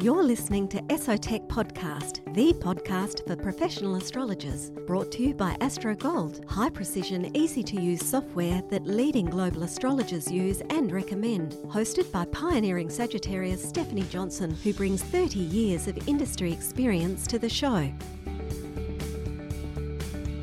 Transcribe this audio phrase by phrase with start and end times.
[0.00, 5.94] You're listening to Esotech Podcast, the podcast for professional astrologers, brought to you by Astro
[5.94, 11.52] Gold, high precision, easy to use software that leading global astrologers use and recommend.
[11.68, 17.48] Hosted by pioneering Sagittarius Stephanie Johnson, who brings 30 years of industry experience to the
[17.48, 17.88] show.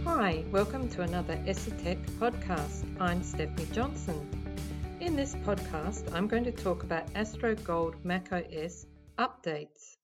[0.06, 2.86] Hi, welcome to another Esotech podcast.
[3.02, 4.30] I'm Stephanie Johnson.
[5.02, 8.86] In this podcast, I'm going to talk about Astro Gold Mac OS
[9.22, 9.98] Updates.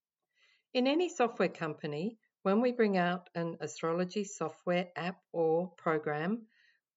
[0.76, 6.46] In any software company, when we bring out an astrology software app or program,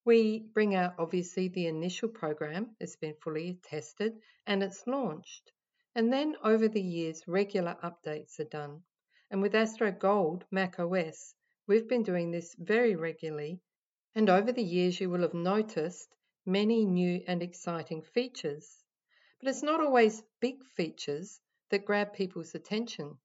[0.05, 5.51] we bring out obviously the initial program, it's been fully tested and it's launched.
[5.95, 8.83] And then over the years, regular updates are done.
[9.31, 11.35] And with Astro Gold Mac OS,
[11.67, 13.63] we've been doing this very regularly.
[14.15, 16.15] And over the years, you will have noticed
[16.45, 18.85] many new and exciting features.
[19.41, 23.17] But it's not always big features that grab people's attention.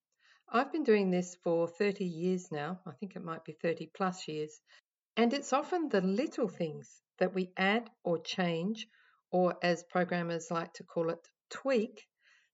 [0.48, 2.80] I've been doing this for 30 years now.
[2.86, 4.62] I think it might be 30 plus years.
[5.18, 8.88] And it's often the little things that we add or change,
[9.32, 12.06] or as programmers like to call it, tweak,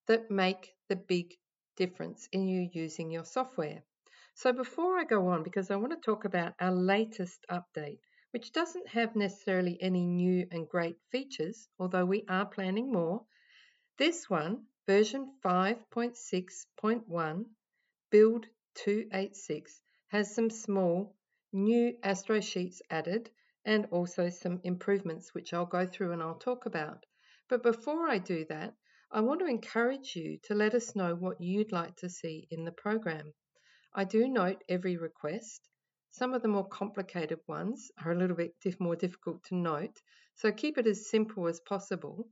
[0.07, 1.33] that make the big
[1.75, 3.83] difference in you using your software.
[4.35, 7.99] So before I go on, because I want to talk about our latest update,
[8.31, 13.25] which doesn't have necessarily any new and great features, although we are planning more.
[13.97, 14.63] This one
[14.93, 17.45] Version 5.6.1
[18.09, 21.15] Build 286 has some small
[21.53, 23.29] new Astro sheets added
[23.63, 27.05] and also some improvements which I'll go through and I'll talk about.
[27.47, 28.73] But before I do that,
[29.09, 32.65] I want to encourage you to let us know what you'd like to see in
[32.65, 33.33] the program.
[33.93, 35.69] I do note every request.
[36.09, 40.01] Some of the more complicated ones are a little bit more difficult to note,
[40.35, 42.27] so keep it as simple as possible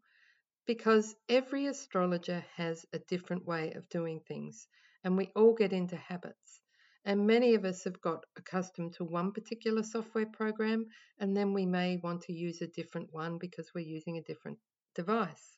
[0.70, 4.68] because every astrologer has a different way of doing things,
[5.04, 6.62] and we all get into habits.
[7.04, 10.86] And many of us have got accustomed to one particular software program,
[11.18, 14.60] and then we may want to use a different one because we're using a different
[14.94, 15.58] device.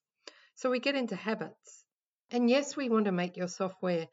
[0.55, 1.83] So we get into habits.
[2.29, 4.07] And yes, we want to make your software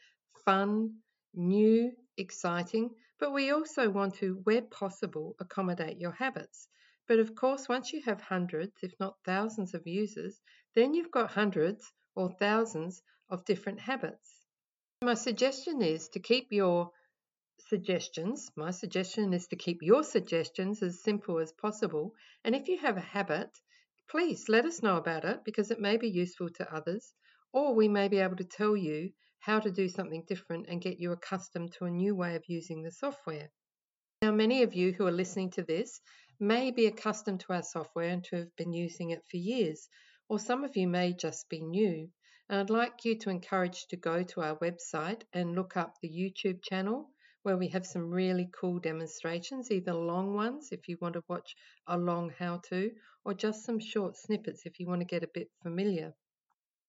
[0.45, 0.95] fun,
[1.33, 6.67] new, exciting, but we also want to, where possible, accommodate your habits.
[7.09, 10.39] But of course, once you have hundreds, if not thousands of users,
[10.75, 14.47] then you've got hundreds or thousands of different habits.
[15.03, 16.93] My suggestion is to keep your
[17.61, 22.15] suggestions, my suggestion is to keep your suggestions as simple as possible.
[22.45, 23.59] And if you have a habit,
[24.11, 27.15] please let us know about it because it may be useful to others,
[27.55, 31.01] or we may be able to tell you how to do something different and get
[31.01, 33.51] you accustomed to a new way of using the software.
[34.21, 36.01] Now, many of you who are listening to this
[36.41, 39.89] may be accustomed to our software and to have been using it for years,
[40.29, 42.11] or some of you may just be new.
[42.49, 46.09] And I'd like you to encourage to go to our website and look up the
[46.09, 47.11] YouTube channel
[47.43, 51.55] where we have some really cool demonstrations, either long ones if you want to watch
[51.87, 52.91] a long how to,
[53.25, 56.15] or just some short snippets if you want to get a bit familiar.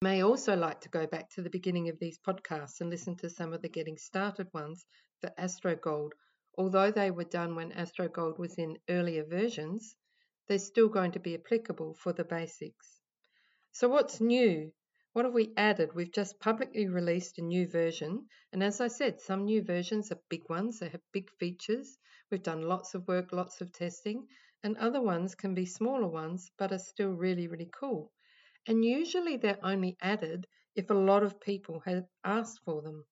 [0.01, 3.15] You may also like to go back to the beginning of these podcasts and listen
[3.17, 4.85] to some of the getting started ones
[5.21, 6.13] for Astro Gold
[6.57, 9.95] although they were done when AstroGold was in earlier versions,
[10.47, 12.99] they're still going to be applicable for the basics.
[13.71, 14.73] So, what's new?
[15.13, 15.93] What have we added?
[15.93, 20.21] We've just publicly released a new version, and as I said, some new versions are
[20.29, 21.97] big ones, they have big features.
[22.29, 24.27] We've done lots of work, lots of testing,
[24.63, 28.11] and other ones can be smaller ones but are still really, really cool.
[28.67, 30.45] And usually they're only added
[30.75, 33.05] if a lot of people have asked for them.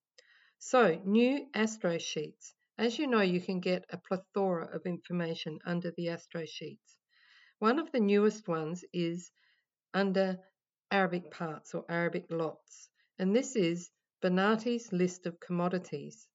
[0.59, 2.53] So, new Astro Sheets.
[2.79, 6.95] As you know, you can get a plethora of information under the Astro Sheets.
[7.57, 9.31] One of the newest ones is
[9.95, 10.37] under
[10.91, 13.89] Arabic parts or Arabic lots, and this is
[14.21, 16.27] Bonatti's list of commodities.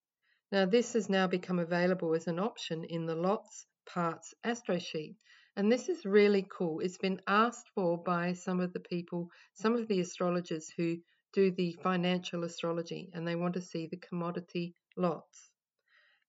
[0.50, 5.16] Now, this has now become available as an option in the lots parts Astro Sheet,
[5.54, 6.80] and this is really cool.
[6.80, 10.96] It's been asked for by some of the people, some of the astrologers who
[11.32, 15.51] do the financial astrology, and they want to see the commodity lots.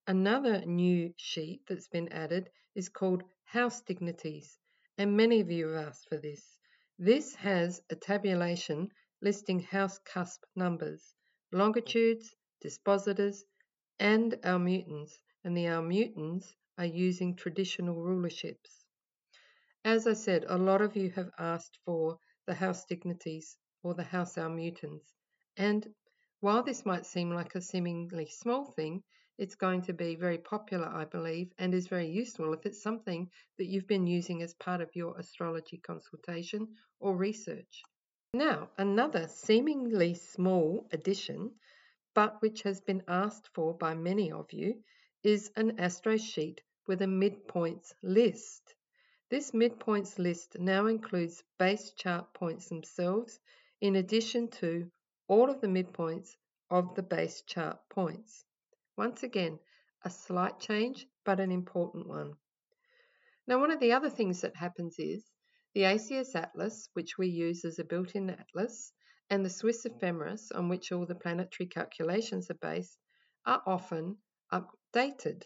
[0.06, 4.58] Another new sheet that's been added is called House Dignities,
[4.98, 6.58] and many of you have asked for this.
[6.98, 8.90] This has a tabulation
[9.22, 11.14] listing house cusp numbers,
[11.52, 13.46] longitudes, dispositors,
[13.98, 18.84] and almutens, and the almutens are using traditional rulerships.
[19.86, 24.02] As I said, a lot of you have asked for the house dignities or the
[24.02, 25.14] house almutens,
[25.56, 25.94] and
[26.40, 29.02] while this might seem like a seemingly small thing,
[29.36, 33.30] it's going to be very popular, I believe, and is very useful if it's something
[33.58, 36.68] that you've been using as part of your astrology consultation
[37.00, 37.82] or research.
[38.32, 41.52] Now, another seemingly small addition,
[42.14, 44.82] but which has been asked for by many of you,
[45.22, 48.74] is an Astro sheet with a midpoints list.
[49.30, 53.40] This midpoints list now includes base chart points themselves
[53.80, 54.90] in addition to
[55.28, 56.36] all of the midpoints
[56.70, 58.44] of the base chart points.
[58.96, 59.58] Once again,
[60.04, 62.36] a slight change, but an important one.
[63.46, 65.32] Now, one of the other things that happens is
[65.74, 68.92] the ACS Atlas, which we use as a built-in atlas,
[69.28, 72.96] and the Swiss ephemeris, on which all the planetary calculations are based,
[73.44, 74.18] are often
[74.52, 75.42] updated.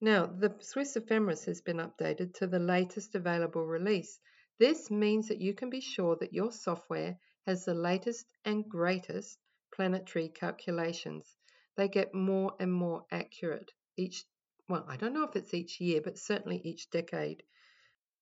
[0.00, 4.18] Now, the Swiss ephemeris has been updated to the latest available release.
[4.58, 9.38] This means that you can be sure that your software has the latest and greatest
[9.72, 11.36] planetary calculations.
[11.80, 14.26] They get more and more accurate each,
[14.68, 17.42] well, I don't know if it's each year, but certainly each decade.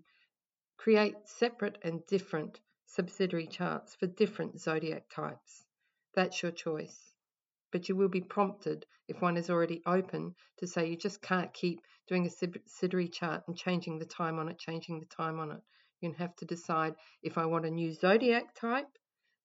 [0.76, 5.65] create separate and different subsidiary charts for different zodiac types.
[6.15, 7.15] That's your choice
[7.75, 11.53] but you will be prompted if one is already open to say you just can't
[11.53, 15.50] keep doing a subsidiary chart and changing the time on it, changing the time on
[15.50, 15.61] it.
[16.00, 18.87] You have to decide if I want a new zodiac type,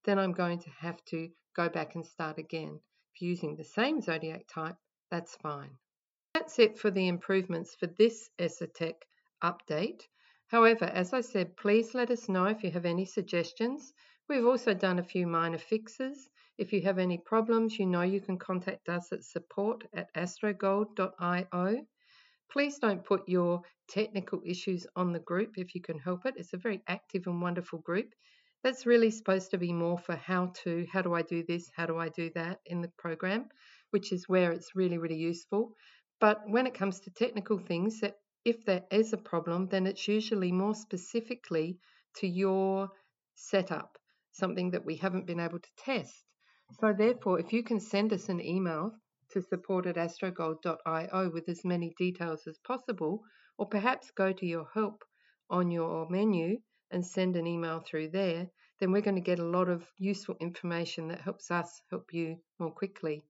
[0.05, 2.79] then I'm going to have to go back and start again.
[3.15, 4.75] If you're using the same zodiac type,
[5.09, 5.71] that's fine.
[6.35, 8.93] That's it for the improvements for this ESOTech
[9.43, 10.01] update.
[10.47, 13.93] However, as I said, please let us know if you have any suggestions.
[14.27, 18.19] We've also done a few minor fixes if you have any problems, you know you
[18.19, 21.87] can contact us at support at astrogold.io.
[22.51, 26.33] Please don't put your technical issues on the group if you can help it.
[26.35, 28.13] It's a very active and wonderful group.
[28.61, 31.85] That's really supposed to be more for how to, how do I do this, how
[31.85, 33.47] do I do that in the program,
[33.91, 35.71] which is where it's really, really useful.
[36.19, 40.07] But when it comes to technical things, that if there is a problem, then it's
[40.07, 41.77] usually more specifically
[42.15, 42.89] to your
[43.35, 43.97] setup,
[44.31, 46.23] something that we haven't been able to test.
[46.79, 48.93] So therefore, if you can send us an email
[49.31, 53.23] to support at astrogold.io with as many details as possible,
[53.57, 55.03] or perhaps go to your help
[55.49, 56.59] on your menu
[56.91, 60.35] and send an email through there, then we're going to get a lot of useful
[60.39, 63.21] information that helps us help you more quickly.